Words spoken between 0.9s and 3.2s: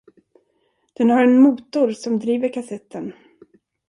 Den har en motor som driver kassetten.